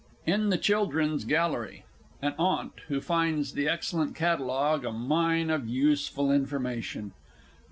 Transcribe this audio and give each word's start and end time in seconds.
IN 0.25 0.49
THE 0.49 0.57
CHILDREN'S 0.57 1.25
GALLERY. 1.25 1.85
AN 2.23 2.33
AUNT 2.39 2.71
(who 2.87 2.99
finds 3.01 3.53
the 3.53 3.67
excellent 3.69 4.15
Catalogue 4.15 4.83
a 4.83 4.91
mine 4.91 5.51
of 5.51 5.69
useful 5.69 6.31
information). 6.31 7.11